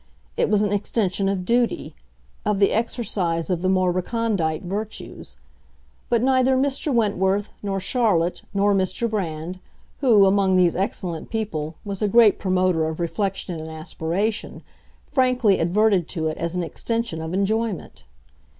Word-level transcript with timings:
It 0.35 0.49
was 0.49 0.63
an 0.63 0.71
extension 0.73 1.29
of 1.29 1.45
duty, 1.45 1.93
of 2.43 2.57
the 2.57 2.71
exercise 2.71 3.51
of 3.51 3.61
the 3.61 3.69
more 3.69 3.91
recondite 3.91 4.63
virtues; 4.63 5.37
but 6.09 6.23
neither 6.23 6.57
Mr. 6.57 6.91
Wentworth, 6.91 7.51
nor 7.61 7.79
Charlotte, 7.79 8.41
nor 8.51 8.73
Mr. 8.73 9.07
Brand, 9.07 9.59
who, 9.99 10.25
among 10.25 10.57
these 10.57 10.75
excellent 10.75 11.29
people, 11.29 11.75
was 11.85 12.01
a 12.01 12.07
great 12.07 12.39
promoter 12.39 12.87
of 12.87 12.99
reflection 12.99 13.59
and 13.59 13.69
aspiration, 13.69 14.63
frankly 15.05 15.59
adverted 15.59 16.07
to 16.07 16.29
it 16.29 16.37
as 16.39 16.55
an 16.55 16.63
extension 16.63 17.21
of 17.21 17.35
enjoyment. 17.35 18.03